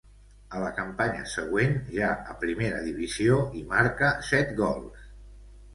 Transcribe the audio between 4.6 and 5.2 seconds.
gols.